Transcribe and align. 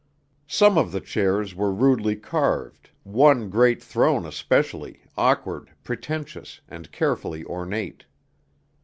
Some 0.47 0.79
of 0.79 0.91
the 0.91 0.99
chairs 0.99 1.53
were 1.53 1.71
rudely 1.71 2.15
carved, 2.15 2.89
one 3.03 3.51
great 3.51 3.83
throne 3.83 4.25
especially, 4.25 5.03
awkward, 5.15 5.69
pretentious, 5.83 6.59
and 6.67 6.91
carefully 6.91 7.45
ornate. 7.45 8.05